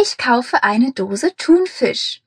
Ich 0.00 0.16
kaufe 0.16 0.62
eine 0.62 0.92
Dose 0.92 1.34
Thunfisch. 1.34 2.22